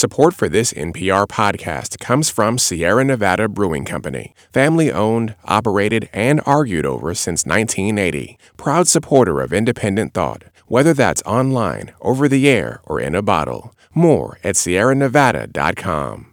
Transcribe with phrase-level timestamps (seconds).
[0.00, 6.40] Support for this NPR podcast comes from Sierra Nevada Brewing Company, family owned, operated, and
[6.46, 8.38] argued over since 1980.
[8.56, 13.74] Proud supporter of independent thought, whether that's online, over the air, or in a bottle.
[13.92, 16.29] More at sierranevada.com.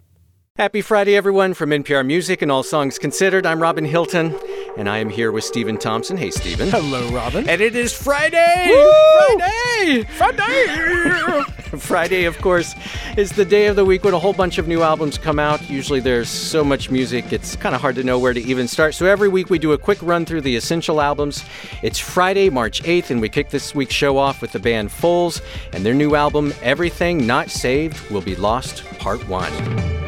[0.58, 3.46] Happy Friday, everyone, from NPR Music and All Songs Considered.
[3.46, 4.36] I'm Robin Hilton,
[4.76, 6.18] and I am here with Stephen Thompson.
[6.18, 6.68] Hey, Stephen.
[6.70, 7.48] Hello, Robin.
[7.48, 8.66] And it is Friday!
[8.68, 9.38] Woo!
[9.38, 10.04] Friday!
[10.18, 11.44] Friday!
[11.78, 12.74] Friday, of course,
[13.18, 15.70] is the day of the week when a whole bunch of new albums come out.
[15.70, 18.96] Usually there's so much music, it's kind of hard to know where to even start.
[18.96, 21.44] So every week we do a quick run through the essential albums.
[21.84, 25.40] It's Friday, March 8th, and we kick this week's show off with the band Foals
[25.72, 30.07] and their new album, Everything Not Saved Will Be Lost, Part 1.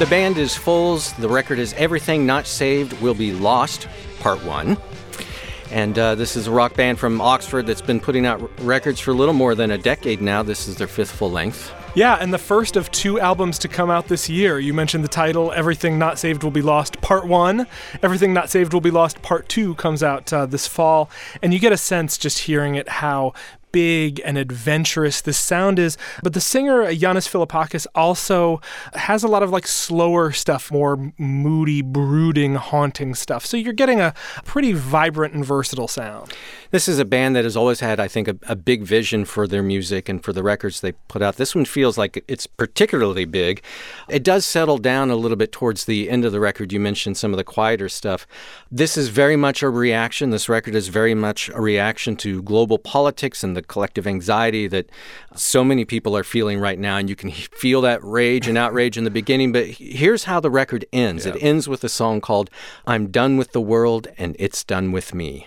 [0.00, 1.12] The band is Foals.
[1.12, 3.86] The record is Everything Not Saved Will Be Lost,
[4.20, 4.78] Part 1.
[5.70, 8.98] And uh, this is a rock band from Oxford that's been putting out r- records
[8.98, 10.42] for a little more than a decade now.
[10.42, 11.70] This is their fifth full length.
[11.94, 14.58] Yeah, and the first of two albums to come out this year.
[14.58, 17.66] You mentioned the title, Everything Not Saved Will Be Lost, Part 1.
[18.02, 21.10] Everything Not Saved Will Be Lost, Part 2 comes out uh, this fall.
[21.42, 23.34] And you get a sense just hearing it how
[23.72, 25.96] big and adventurous this sound is.
[26.22, 28.60] But the singer, uh, Yanis Philippakis, also
[28.94, 33.46] has a lot of like slower stuff, more moody, brooding, haunting stuff.
[33.46, 34.14] So you're getting a
[34.44, 36.32] pretty vibrant and versatile sound.
[36.70, 39.46] This is a band that has always had, I think, a, a big vision for
[39.46, 41.36] their music and for the records they put out.
[41.36, 43.62] This one feels like it's particularly big.
[44.08, 46.72] It does settle down a little bit towards the end of the record.
[46.72, 48.26] You mentioned some of the quieter stuff.
[48.70, 50.30] This is very much a reaction.
[50.30, 54.90] This record is very much a reaction to global politics and the collective anxiety that
[55.34, 56.96] so many people are feeling right now.
[56.96, 59.52] And you can feel that rage and outrage in the beginning.
[59.52, 62.50] But here's how the record ends it ends with a song called
[62.86, 65.46] I'm Done with the World and It's Done with Me.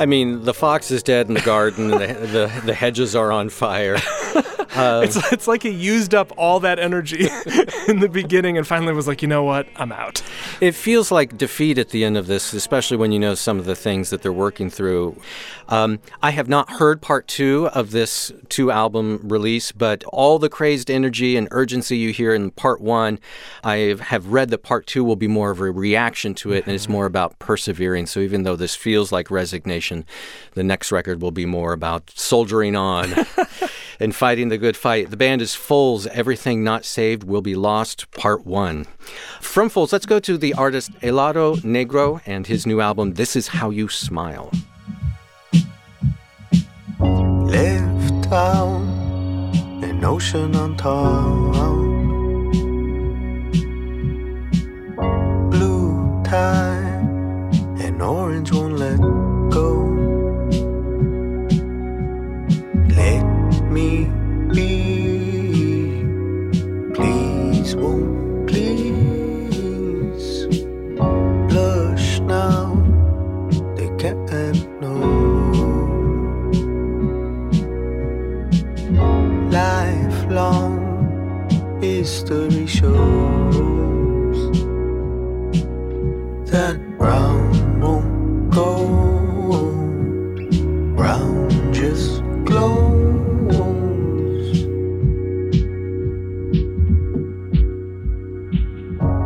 [0.00, 3.50] I mean, the fox is dead in the garden, the, the, the hedges are on
[3.50, 3.98] fire.
[4.74, 7.26] Uh, It's, it's like he used up all that energy
[7.88, 9.66] in the beginning and finally was like, you know what?
[9.76, 10.22] I'm out.
[10.60, 13.64] It feels like defeat at the end of this, especially when you know some of
[13.64, 15.20] the things that they're working through.
[15.68, 20.48] Um, I have not heard part two of this two album release, but all the
[20.48, 23.18] crazed energy and urgency you hear in part one,
[23.62, 26.74] I have read that part two will be more of a reaction to it, and
[26.74, 28.06] it's more about persevering.
[28.06, 30.04] So even though this feels like resignation,
[30.54, 33.14] the next record will be more about soldiering on.
[34.00, 35.10] and fighting the good fight.
[35.10, 36.06] The band is Foals.
[36.06, 38.86] Everything Not Saved Will Be Lost, Part 1.
[39.40, 43.48] From Foals, let's go to the artist Helado Negro and his new album, This Is
[43.48, 44.52] How You Smile.
[47.00, 49.50] Left town,
[49.82, 51.79] an ocean on top.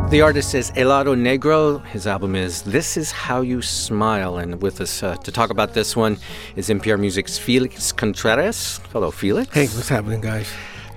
[0.09, 1.83] The artist is Helado Negro.
[1.87, 4.37] His album is This Is How You Smile.
[4.37, 6.19] And with us uh, to talk about this one
[6.55, 8.79] is NPR Music's Felix Contreras.
[8.93, 9.51] Hello, Felix.
[9.51, 10.47] Hey, what's happening, guys?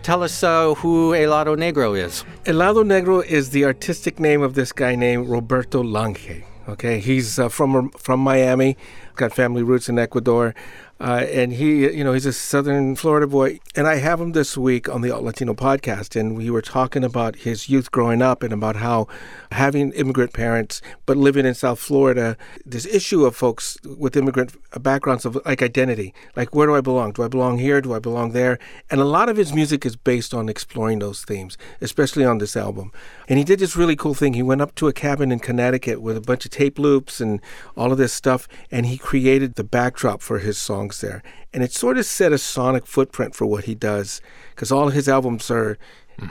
[0.03, 2.23] Tell us uh, who Helado Negro is.
[2.45, 6.45] Helado Negro is the artistic name of this guy named Roberto Lange.
[6.69, 8.77] Okay, he's uh, from from Miami,
[9.17, 10.55] got family roots in Ecuador,
[11.01, 13.61] uh, and he, you know, he's a Southern Florida boy.
[13.77, 17.05] And I have him this week on the Alt Latino podcast, and we were talking
[17.05, 19.07] about his youth growing up and about how
[19.53, 22.37] having immigrant parents but living in South Florida,
[22.67, 27.13] this issue of folks with immigrant backgrounds of like identity, like where do I belong?
[27.13, 27.81] Do I belong here?
[27.81, 28.59] Do I belong there?
[28.91, 32.57] And a lot of his music is based on exploring those themes, especially on this
[32.57, 32.93] album.
[33.29, 34.35] And he did this really cool thing.
[34.35, 37.41] He went up to a cabin in Connecticut with a bunch of tape loops and
[37.77, 41.23] all of this stuff, and he created the backdrop for his songs there.
[41.53, 44.21] And it sort of set a sonic footprint for what he does,
[44.55, 45.79] because all his albums are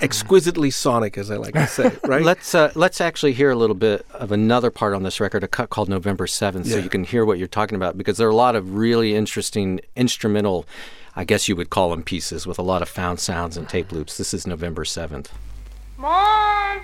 [0.02, 2.24] exquisitely sonic, as I like to say, right?
[2.24, 5.48] Let's uh, let's actually hear a little bit of another part on this record, a
[5.48, 7.98] cut called November Seventh, so you can hear what you're talking about.
[7.98, 10.66] Because there are a lot of really interesting instrumental,
[11.16, 13.92] I guess you would call them pieces, with a lot of found sounds and tape
[13.92, 14.18] loops.
[14.18, 15.34] This is November Seventh.
[15.98, 16.82] Mom!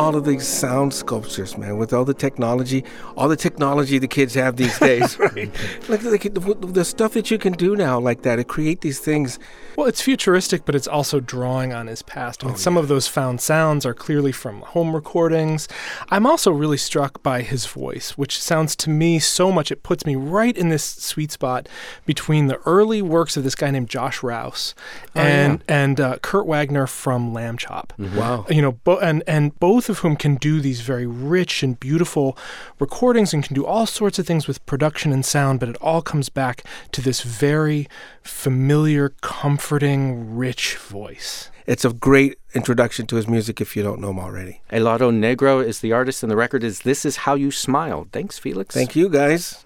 [0.00, 2.84] All of these sound sculptures, man, with all the technology,
[3.18, 5.50] all the technology the kids have these days, right?
[5.90, 8.98] like the, the, the stuff that you can do now like that to create these
[8.98, 9.38] things.
[9.76, 12.42] Well, it's futuristic, but it's also drawing on his past.
[12.42, 15.68] I mean, some of those found sounds are clearly from home recordings.
[16.08, 19.70] I'm also really struck by his voice, which sounds to me so much.
[19.70, 21.68] It puts me right in this sweet spot
[22.06, 24.74] between the early works of this guy named Josh Rouse
[25.14, 27.98] and and uh, Kurt Wagner from Lambchop.
[28.14, 28.46] Wow.
[28.48, 32.38] You know, bo- and and both of whom can do these very rich and beautiful
[32.78, 36.00] recordings and can do all sorts of things with production and sound, but it all
[36.00, 37.86] comes back to this very
[38.22, 41.50] familiar, comforting, rich voice.
[41.66, 44.62] It's a great introduction to his music if you don't know him already.
[44.72, 48.08] Helado Negro is the artist, and the record is This Is How You Smile.
[48.12, 48.74] Thanks, Felix.
[48.74, 49.64] Thank you, guys.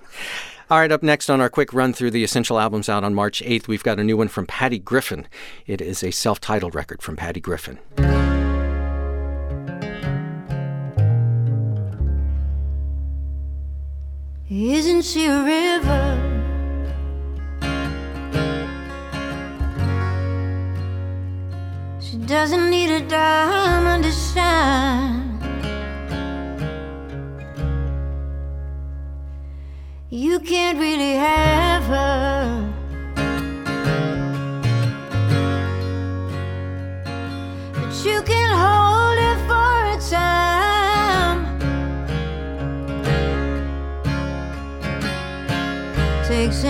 [0.71, 3.43] All right, up next on our quick run through the essential albums out on March
[3.43, 5.26] 8th, we've got a new one from Patty Griffin.
[5.67, 7.79] It is a self titled record from Patty Griffin.
[14.50, 16.20] Isn't she a river?
[21.99, 25.40] She doesn't need a diamond to shine.
[30.11, 32.34] You can't really have her.
[46.35, 46.64] Takes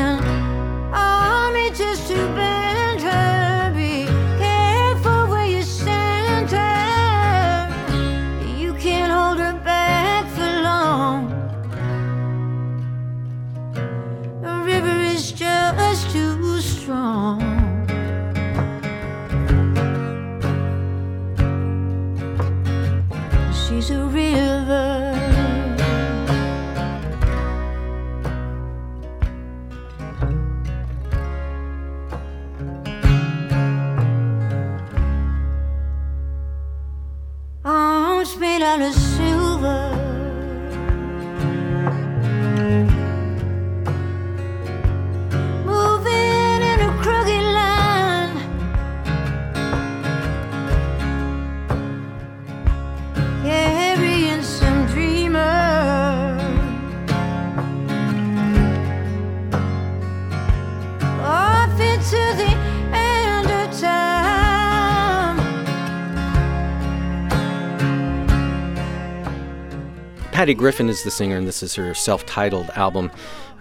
[70.45, 73.11] Patty Griffin is the singer, and this is her self titled album.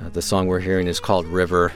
[0.02, 1.72] Uh, the song we're hearing is called River.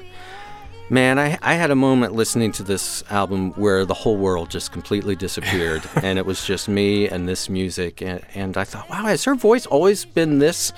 [0.90, 4.74] Man, I, I had a moment listening to this album where the whole world just
[4.74, 8.02] completely disappeared, and it was just me and this music.
[8.02, 10.74] And, and I thought, wow, has her voice always been this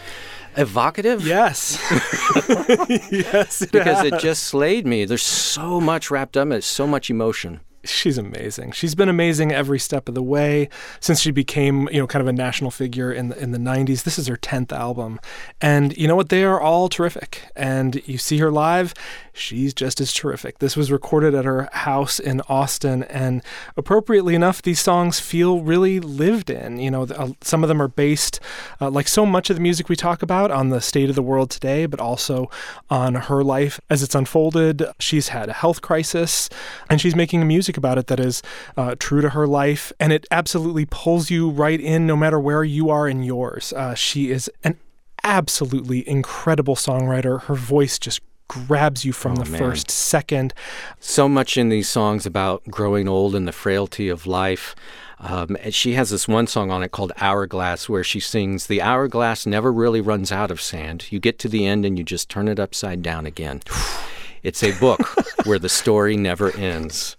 [0.57, 1.25] evocative?
[1.25, 1.79] Yes.
[3.09, 3.63] yes.
[3.63, 5.05] It Because it just slayed me.
[5.05, 7.61] There's so much wrapped up in it, so much emotion.
[7.89, 8.71] She's amazing.
[8.71, 10.69] She's been amazing every step of the way
[10.99, 14.03] since she became, you know, kind of a national figure in the in the 90s.
[14.03, 15.19] This is her 10th album.
[15.61, 16.29] And you know what?
[16.29, 17.43] They are all terrific.
[17.55, 18.93] And you see her live,
[19.33, 20.59] she's just as terrific.
[20.59, 23.41] This was recorded at her house in Austin and
[23.77, 26.77] appropriately enough, these songs feel really lived in.
[26.77, 28.39] You know, uh, some of them are based
[28.79, 31.21] uh, like so much of the music we talk about on the state of the
[31.21, 32.49] world today, but also
[32.89, 34.83] on her life as it's unfolded.
[34.99, 36.49] She's had a health crisis
[36.89, 38.43] and she's making music about it that is
[38.77, 39.91] uh, true to her life.
[39.99, 43.73] And it absolutely pulls you right in no matter where you are in yours.
[43.73, 44.77] Uh, she is an
[45.23, 47.41] absolutely incredible songwriter.
[47.43, 49.59] Her voice just grabs you from Oh, the man.
[49.59, 50.53] first second.
[50.99, 54.75] so much in these songs about growing old and the frailty of life.
[55.19, 59.45] Um, she has this one song on it called Hourglass, where she sings, The hourglass
[59.45, 61.11] never really runs out of sand.
[61.11, 63.61] You get to the end and you just turn it upside down again.
[64.43, 65.01] It's a book
[65.45, 67.15] where the story never ends.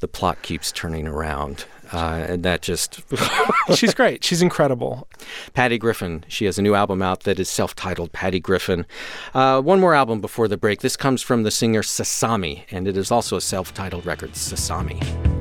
[0.00, 1.66] The plot keeps turning around.
[1.92, 3.02] Uh, and that just.
[3.74, 4.24] She's great.
[4.24, 5.06] She's incredible.
[5.52, 6.24] Patty Griffin.
[6.28, 8.86] She has a new album out that is self titled Patty Griffin.
[9.32, 10.80] Uh, one more album before the break.
[10.80, 15.33] This comes from the singer Sasami, and it is also a self titled record, Sasami.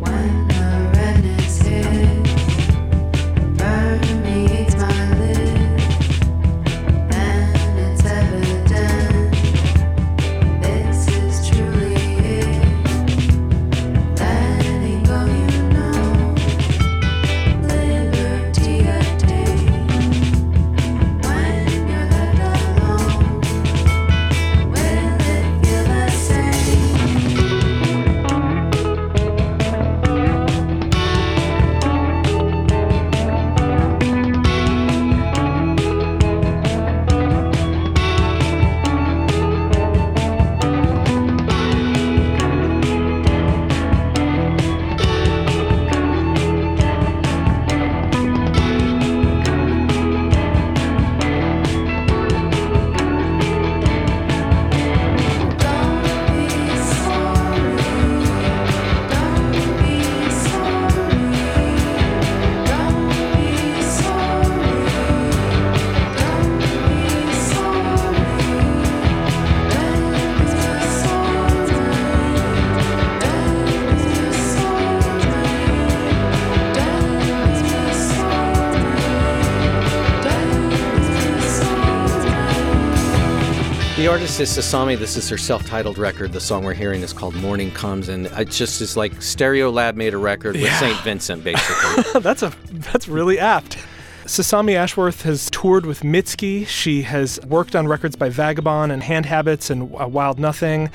[84.13, 84.95] Artist is Sasami.
[84.95, 86.33] This is her self titled record.
[86.33, 90.13] The song we're hearing is called Morning Comes, and it just is like Stereolab made
[90.13, 90.79] a record with Yeah.
[90.79, 90.95] St.
[90.99, 92.21] Vincent, basically.
[92.21, 92.53] that's a
[92.91, 93.79] that's really apt.
[94.25, 96.65] Sasami Ashworth has toured with Mitski.
[96.65, 100.89] She has worked on records by Vagabon and Hand Habits and Wild Nothing.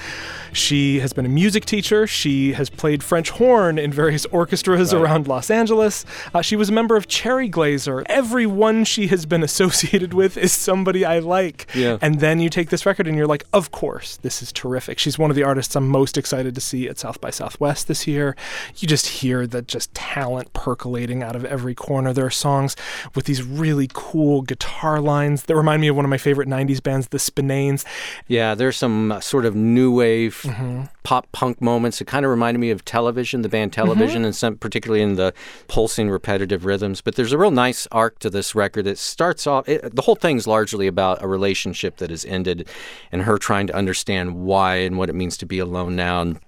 [0.54, 2.06] She has been a music teacher.
[2.06, 6.06] She has played French horn in various orchestras around Los Angeles.
[6.32, 8.02] Uh, she was a member of Cherry Glazerr.
[8.06, 11.66] Everyone she has been associated with is somebody I like.
[11.74, 11.98] Yeah.
[12.00, 14.98] And then you take this record and you're like, of course, this is terrific.
[14.98, 18.06] She's one of the artists I'm most excited to see at South by Southwest this
[18.06, 18.34] year.
[18.76, 22.14] You just hear the just talent percolating out of every corner.
[22.14, 22.74] There are songs
[23.18, 26.80] with these really cool guitar lines that remind me of one of my favorite 90s
[26.80, 27.84] bands, the Spinanes.
[28.28, 30.82] yeah, there's some uh, sort of new wave Mm-hmm.
[31.02, 32.00] pop punk moments.
[32.00, 35.34] It kind of reminded me of Television, the band Television, and some particularly in the
[35.66, 37.00] pulsing repetitive rhythms.
[37.00, 38.86] But there's a real nice arc to this record.
[38.86, 42.68] It starts off, it, the whole thing's largely about a relationship that has ended
[43.10, 46.20] and her trying to understand why and what it means to be alone now.
[46.22, 46.38] And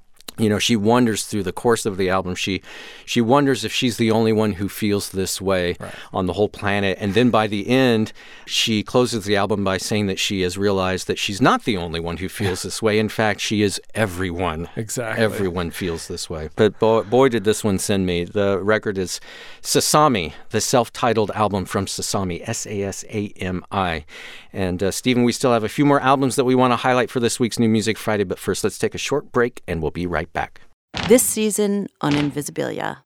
[0.40, 2.62] you know she wonders through the course of the album she
[3.04, 5.76] she wonders if she's the only one who feels this way
[6.12, 6.96] on the whole planet.
[7.00, 8.12] And then by the end
[8.46, 12.00] she closes the album by saying that she has realized that she's not the only
[12.00, 12.98] one who feels this way.
[12.98, 14.68] In fact she is everyone.
[14.76, 15.22] Exactly.
[15.22, 16.50] everyone feels this way.
[16.56, 18.24] But boy, boy did this one send me.
[18.24, 19.20] The record is
[19.62, 24.04] Sasami the self-titled album from Sasami S-A-S-A-M-I
[24.52, 27.10] and uh, Stephen we still have a few more albums that we want to highlight
[27.10, 29.90] for this week's New Music Friday but first let's take a short break and we'll
[29.90, 30.62] be right back
[31.08, 32.98] This season on Invisibilia.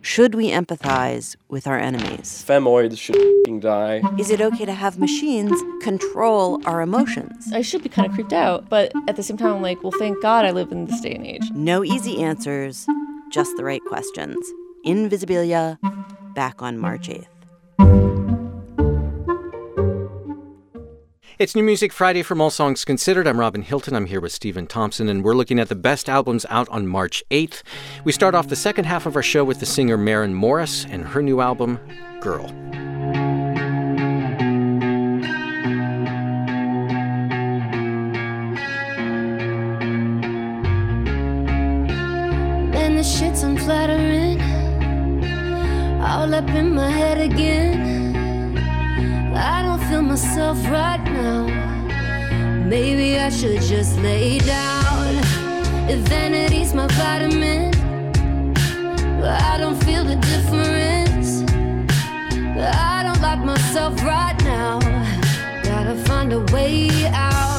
[0.00, 2.44] Should we empathize with our enemies?
[2.46, 4.00] Femoids should f***ing die.
[4.18, 7.52] Is it okay to have machines control our emotions?
[7.52, 9.92] I should be kind of creeped out, but at the same time, I'm like, well,
[9.98, 11.50] thank God I live in this day and age.
[11.52, 12.86] No easy answers,
[13.30, 14.38] just the right questions.
[14.86, 15.78] Invisibilia,
[16.34, 17.37] back on March 8th.
[21.38, 23.28] It's New Music Friday from All Songs Considered.
[23.28, 23.94] I'm Robin Hilton.
[23.94, 27.22] I'm here with Stephen Thompson, and we're looking at the best albums out on March
[27.30, 27.62] 8th.
[28.02, 31.04] We start off the second half of our show with the singer Maren Morris and
[31.04, 31.78] her new album,
[32.20, 32.48] Girl.
[42.96, 44.40] The shit's unflattering.
[46.02, 48.07] All up in my head again.
[49.38, 51.46] I don't feel myself right now.
[52.66, 55.14] Maybe I should just lay down.
[56.08, 57.72] Vanity's my vitamin,
[59.22, 61.42] I don't feel the difference.
[62.60, 64.80] I don't like myself right now.
[65.62, 67.57] Gotta find a way out.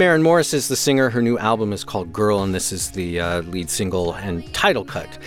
[0.00, 1.10] Maren Morris is the singer.
[1.10, 4.82] Her new album is called Girl, and this is the uh, lead single and title
[4.82, 5.18] cut.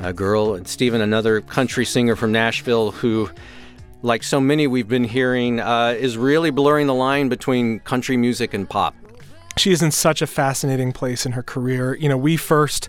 [0.00, 3.28] Uh, Girl, and Stephen, another country singer from Nashville who,
[4.00, 8.54] like so many we've been hearing, uh, is really blurring the line between country music
[8.54, 8.94] and pop.
[9.58, 11.94] she is in such a fascinating place in her career.
[11.96, 12.88] You know, we first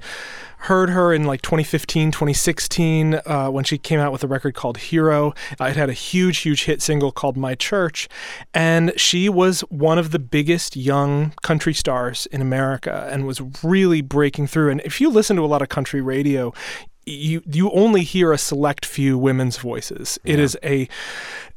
[0.63, 4.77] heard her in like 2015, 2016 uh, when she came out with a record called
[4.77, 5.34] Hero.
[5.60, 8.08] Uh, it had a huge, huge hit single called My Church.
[8.53, 14.02] And she was one of the biggest young country stars in America and was really
[14.02, 14.69] breaking through.
[14.69, 16.54] And if you listen to a lot of country radio,
[17.06, 20.17] you you only hear a select few women's voices.
[20.23, 20.88] It is a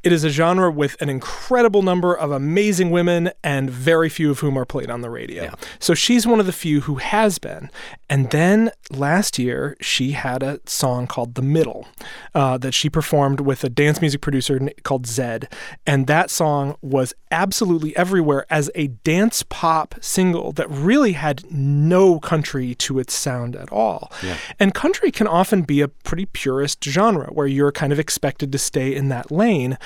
[0.07, 4.39] it is a genre with an incredible number of amazing women and very few of
[4.39, 5.53] whom are played on the radio.
[5.81, 7.73] So she's one of the few who has been.
[8.09, 11.89] And then last year she had a song called "The Middle"
[12.37, 15.53] uh, that she performed with a dance music producer called Zedd,
[15.85, 22.21] and that song was absolutely everywhere as a dance pop single that really had no
[22.21, 24.13] country to its sound at all.
[24.61, 28.59] And country can often be a pretty purist genre where you're kind of expected to
[28.59, 29.77] stay in that lane.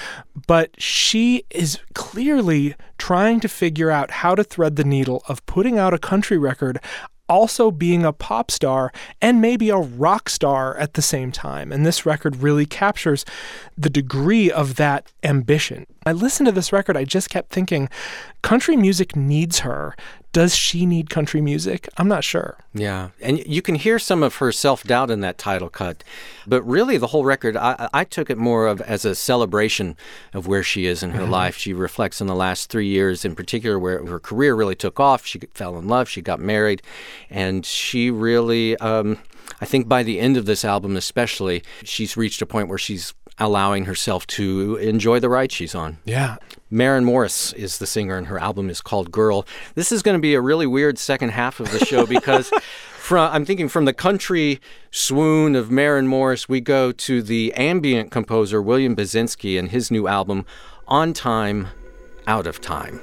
[0.47, 5.79] But she is clearly trying to figure out how to thread the needle of putting
[5.79, 6.79] out a country record.
[7.29, 8.91] Also, being a pop star
[9.23, 11.71] and maybe a rock star at the same time.
[11.71, 13.25] And this record really captures
[13.79, 15.87] the degree of that ambition.
[16.05, 17.89] I listened to this record, I just kept thinking
[18.43, 19.95] country music needs her.
[20.33, 21.89] Does she need country music?
[21.97, 22.59] I'm not sure.
[22.73, 26.05] Yeah, and you can hear some of her self doubt in that title cut,
[26.47, 29.97] but really the whole record, I, I took it more of as a celebration
[30.33, 31.57] of where she is in her life.
[31.57, 35.27] She reflects on the last three years, in particular, where her career really took off.
[35.27, 36.81] She fell in love, she got married,
[37.29, 39.19] and she really, um,
[39.61, 43.15] I think, by the end of this album, especially, she's reached a point where she's
[43.41, 45.99] allowing herself to enjoy the ride she's on.
[46.05, 46.37] Yeah.
[46.71, 49.47] Maren Morris is the singer, and her album is called Girl.
[49.75, 52.51] This is going to be a really weird second half of the show because
[52.99, 58.13] from I'm thinking from the country swoon of Maren Morris, we go to the ambient
[58.13, 60.47] composer William Basinski and his new album,
[60.87, 61.69] On Time,
[62.27, 63.01] Out of Time.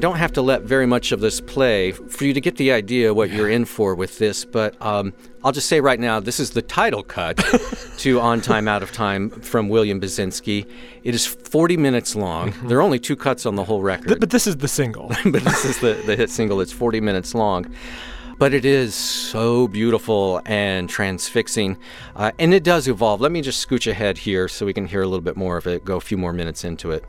[0.00, 3.14] Don't have to let very much of this play for you to get the idea
[3.14, 5.12] what you're in for with this, but um,
[5.44, 7.36] I'll just say right now this is the title cut
[7.98, 10.66] to On Time Out of Time from William Basinski.
[11.04, 12.52] It is 40 minutes long.
[12.64, 14.08] There are only two cuts on the whole record.
[14.08, 15.08] Th- but this is the single.
[15.24, 16.60] but this is the, the hit single.
[16.60, 17.72] It's 40 minutes long.
[18.38, 21.76] But it is so beautiful and transfixing.
[22.16, 23.20] Uh, and it does evolve.
[23.20, 25.66] Let me just scooch ahead here so we can hear a little bit more of
[25.66, 27.04] it, go a few more minutes into it.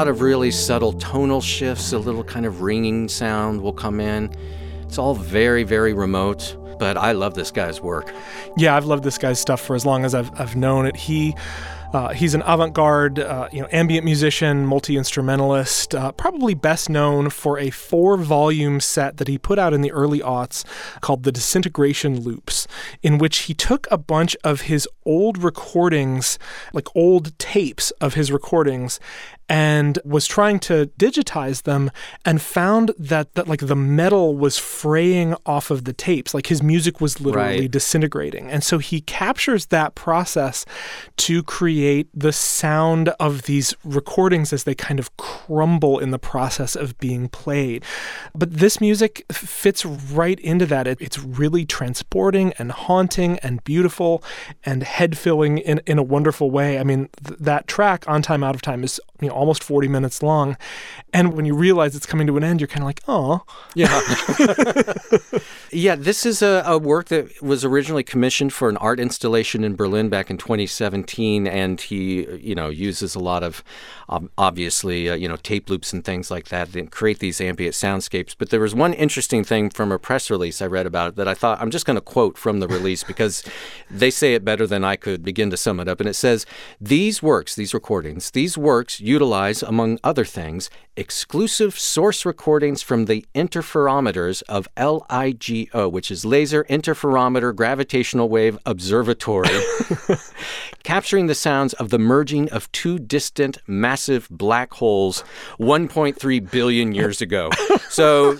[0.00, 4.34] Lot of really subtle tonal shifts, a little kind of ringing sound will come in.
[4.80, 8.10] It's all very, very remote, but I love this guy's work.
[8.56, 10.96] Yeah, I've loved this guy's stuff for as long as I've, I've known it.
[10.96, 11.34] He
[11.92, 15.92] uh, he's an avant-garde, uh, you know, ambient musician, multi-instrumentalist.
[15.92, 20.20] Uh, probably best known for a four-volume set that he put out in the early
[20.20, 20.64] aughts
[21.00, 22.68] called "The Disintegration Loops,"
[23.02, 26.38] in which he took a bunch of his old recordings,
[26.72, 29.00] like old tapes of his recordings,
[29.50, 31.90] and was trying to digitize them
[32.24, 36.32] and found that, that like the metal was fraying off of the tapes.
[36.32, 37.70] Like his music was literally Right.
[37.70, 38.48] disintegrating.
[38.48, 40.64] And so he captures that process
[41.16, 46.76] to create the sound of these recordings as they kind of crumble in the process
[46.76, 47.84] of being played.
[48.34, 50.86] But this music fits right into that.
[50.86, 54.22] It, it's really transporting and haunting and beautiful
[54.64, 56.78] and head filling in, in a wonderful way.
[56.78, 59.88] I mean th- that track on time out of time is you know almost 40
[59.88, 60.56] minutes long
[61.12, 64.00] and when you realize it's coming to an end you're kind of like oh Yeah.
[65.72, 69.76] yeah, this is a, a work that was originally commissioned for an art installation in
[69.76, 73.62] Berlin back in 2017, and he, you know, uses a lot of,
[74.08, 77.74] ob- obviously, uh, you know, tape loops and things like that to create these ambient
[77.74, 78.34] soundscapes.
[78.36, 81.28] But there was one interesting thing from a press release I read about it that
[81.28, 83.44] I thought I'm just going to quote from the release because
[83.90, 86.00] they say it better than I could begin to sum it up.
[86.00, 86.46] And it says,
[86.80, 93.24] These works, these recordings, these works utilize, among other things, exclusive source recordings from the
[93.34, 99.58] interferometers of LIGO, which is Laser Interferometer Gravitational Wave Observatory,
[100.84, 105.24] capturing the sounds of the merging of two distant massive black holes
[105.58, 107.50] 1.3 billion years ago.
[107.88, 108.38] So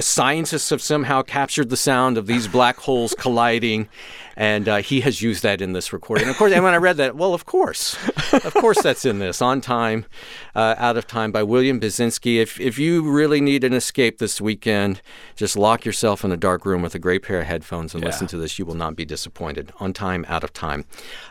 [0.00, 3.88] scientists have somehow captured the sound of these black holes colliding,
[4.36, 6.28] and uh, he has used that in this recording.
[6.28, 7.96] Of course, and when I read that, well, of course,
[8.32, 9.42] of course, that's in this.
[9.42, 10.04] On time,
[10.54, 12.36] uh, out of time by William Basinski.
[12.36, 15.00] If if you really need an escape this weekend,
[15.34, 18.26] just lock yourself in a dark room with a great pair of headphones and listen
[18.28, 18.58] to this.
[18.58, 19.72] You will not be disappointed.
[19.80, 20.84] On time, out of time.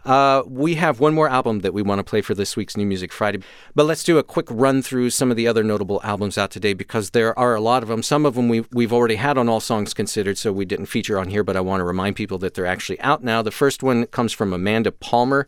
[0.04, 2.86] Uh, we have one more album that we want to play for this week's New
[2.86, 3.40] Music Friday,
[3.76, 6.74] but let's do a quick run through some of the other notable albums out today
[6.74, 8.02] because there are a lot of them.
[8.02, 11.20] Some of them we've, we've already had on All Songs Considered, so we didn't feature
[11.20, 13.42] on here, but I want to remind people that they're actually out now.
[13.42, 15.48] The first one comes from Amanda Palmer.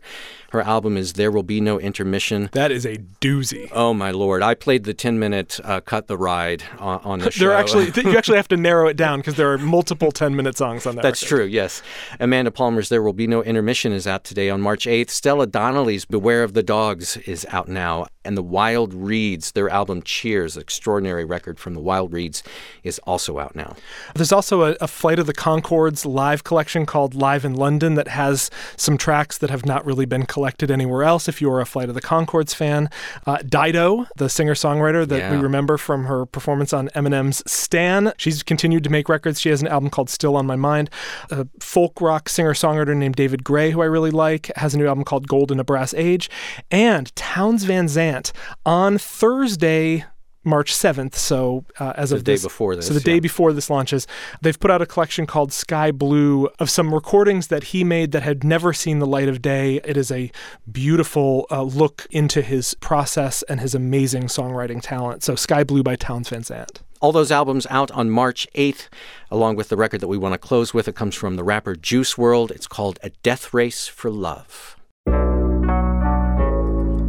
[0.50, 2.48] Her album is There Will Be No Intermission.
[2.52, 4.42] that is a doozy Oh my lord!
[4.42, 7.44] I played the ten minute uh, "Cut the Ride" on, on the show.
[7.48, 10.56] there actually you actually have to narrow it down because there are multiple 10 minute
[10.56, 11.36] songs on that That's record.
[11.36, 11.82] true, yes.
[12.18, 15.10] Amanda Palmer's There Will Be No Intermission is out today on March 8th.
[15.10, 18.06] Stella Donnelly's Beware of the Dogs is out now.
[18.24, 22.42] And the Wild Reeds, their album Cheers, extraordinary record from the Wild Reeds,
[22.82, 23.76] is also out now.
[24.14, 28.08] There's also a, a Flight of the Conchords live collection called Live in London that
[28.08, 30.39] has some tracks that have not really been collected
[30.70, 31.28] anywhere else.
[31.28, 32.88] If you're a Flight of the Conchords fan,
[33.26, 38.42] uh, Dido, the singer songwriter that we remember from her performance on Eminem's Stan, she's
[38.42, 39.40] continued to make records.
[39.40, 40.90] She has an album called Still on My Mind.
[41.30, 44.86] A folk rock singer songwriter named David Gray, who I really like, has a new
[44.86, 46.30] album called Gold in a Brass Age.
[46.70, 48.32] And Townes Van Zandt
[48.64, 50.04] on Thursday.
[50.42, 53.52] March 7th, so uh, as The of day this, before this, So the day before
[53.52, 54.06] this launches,
[54.40, 58.22] they've put out a collection called Sky Blue of some recordings that he made that
[58.22, 59.80] had never seen the light of day.
[59.84, 60.30] It is a
[60.70, 65.22] beautiful uh, look into his process and his amazing songwriting talent.
[65.22, 66.80] So Sky Blue by Townes Van Zandt.
[67.02, 68.88] All those albums out on March 8th,
[69.30, 70.88] along with the record that we want to close with.
[70.88, 72.50] It comes from the rapper Juice WRLD.
[72.50, 74.76] It's called A Death Race for Love.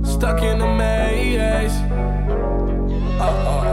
[0.04, 2.11] Stuck in a maze.
[3.24, 3.71] Oh, oh.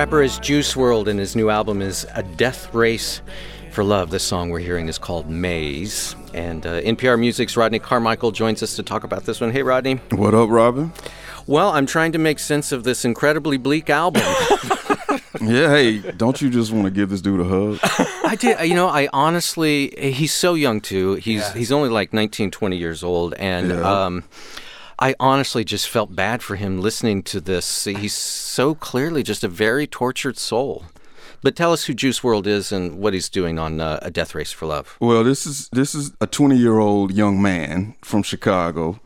[0.00, 3.20] Rapper is Juice WRLD, and his new album is A Death Race
[3.70, 4.08] for Love.
[4.08, 6.16] This song we're hearing is called Maze.
[6.32, 9.50] And uh, NPR Music's Rodney Carmichael joins us to talk about this one.
[9.52, 9.96] Hey, Rodney.
[10.12, 10.94] What up, Robin?
[11.46, 14.22] Well, I'm trying to make sense of this incredibly bleak album.
[15.42, 17.78] Yeah, hey, don't you just want to give this dude a hug?
[18.24, 18.60] I did.
[18.68, 21.14] You know, I honestly, he's so young too.
[21.14, 24.04] He's he's only like 19, 20 years old, and Yeah.
[24.04, 24.24] um,
[25.00, 27.84] I honestly just felt bad for him listening to this.
[27.84, 30.84] He's so clearly just a very tortured soul.
[31.42, 34.34] But tell us who Juice WRLD is and what he's doing on uh, A Death
[34.34, 34.98] Race for Love.
[35.00, 39.00] Well, this is this is a 20 year old young man from Chicago.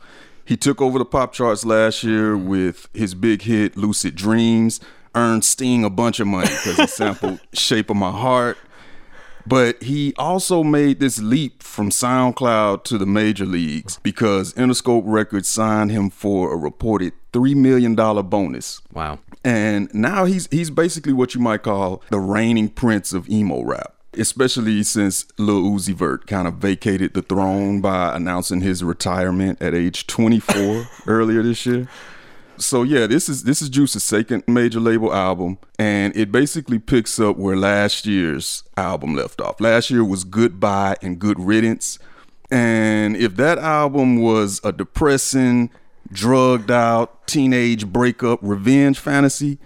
[0.44, 4.80] He took over the pop charts last year with his big hit "Lucid Dreams."
[5.14, 8.58] Earned Sting a bunch of money because he sampled "Shape of My Heart."
[9.46, 15.48] But he also made this leap from SoundCloud to the major leagues because Interscope Records
[15.48, 18.80] signed him for a reported three million dollar bonus.
[18.92, 19.18] Wow.
[19.44, 23.94] And now he's he's basically what you might call the reigning prince of emo rap.
[24.16, 29.74] Especially since Lil Uzi Vert kind of vacated the throne by announcing his retirement at
[29.74, 31.88] age 24 earlier this year.
[32.56, 37.18] So yeah, this is this is Juice's second major label album, and it basically picks
[37.18, 39.60] up where last year's album left off.
[39.60, 41.98] Last year was Goodbye and Good Riddance,
[42.50, 45.70] and if that album was a depressing,
[46.12, 49.58] drugged out teenage breakup revenge fantasy,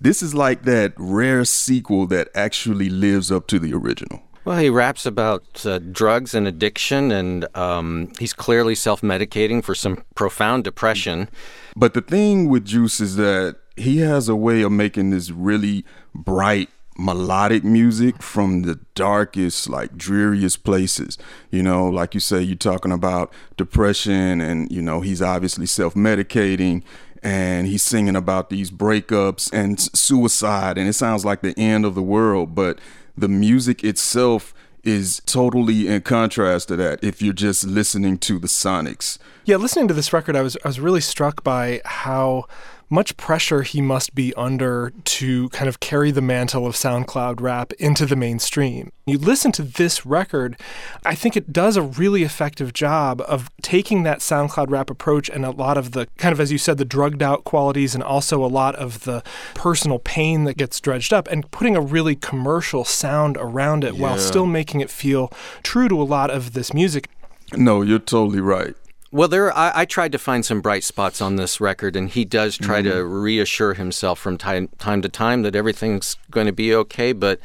[0.00, 4.22] this is like that rare sequel that actually lives up to the original.
[4.44, 9.74] Well, he raps about uh, drugs and addiction, and um, he's clearly self medicating for
[9.74, 11.28] some profound depression.
[11.76, 15.84] But the thing with Juice is that he has a way of making this really
[16.14, 21.16] bright melodic music from the darkest like dreariest places
[21.50, 26.82] you know like you say you're talking about depression and you know he's obviously self-medicating
[27.22, 31.94] and he's singing about these breakups and suicide and it sounds like the end of
[31.94, 32.78] the world but
[33.16, 38.46] the music itself is totally in contrast to that if you're just listening to the
[38.46, 39.18] sonics.
[39.44, 42.46] Yeah, listening to this record, I was I was really struck by how
[42.90, 47.72] much pressure he must be under to kind of carry the mantle of SoundCloud rap
[47.74, 48.90] into the mainstream.
[49.06, 50.60] You listen to this record,
[51.04, 55.46] I think it does a really effective job of taking that SoundCloud rap approach and
[55.46, 58.44] a lot of the kind of as you said the drugged out qualities and also
[58.44, 59.22] a lot of the
[59.54, 64.18] personal pain that gets dredged up and putting a really commercial sound around it while
[64.18, 67.08] still making it feel true to a lot of this music.
[67.54, 68.74] no you're totally right
[69.12, 72.24] Well, there I, I tried to find some bright spots on this record, and he
[72.24, 73.12] does try to mm-hmm.
[73.12, 77.12] reassure himself from time time to time that everything's going to be okay.
[77.12, 77.40] But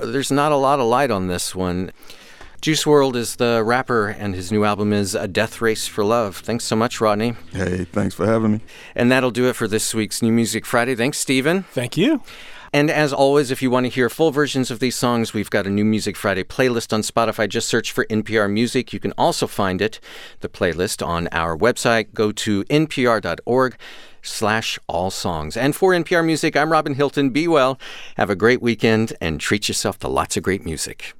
[0.00, 1.92] there's not a lot of light on this one.
[2.62, 6.38] Juice WRLD is the rapper, and his new album is A Death Race for Love.
[6.38, 7.34] Thanks so much, Rodney.
[7.52, 8.60] hey thanks for having me
[8.94, 10.94] And that'll do it for this week's New Music Friday.
[10.94, 11.64] Thanks, Stephen.
[11.64, 12.22] Thank you.
[12.72, 15.66] And as always, if you want to hear full versions of these songs, we've got
[15.66, 17.48] a new Music Friday playlist on Spotify.
[17.48, 18.92] Just search for NPR Music.
[18.92, 20.00] You can also find it,
[20.40, 22.14] the playlist, on our website.
[22.14, 23.76] Go to npr.org
[24.22, 25.56] slash all songs.
[25.56, 27.30] And for NPR Music, I'm Robin Hilton.
[27.30, 27.78] Be well,
[28.16, 31.16] have a great weekend, and treat yourself to lots of great music.